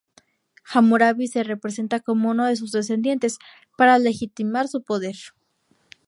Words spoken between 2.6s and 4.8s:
descendientes, para legitimar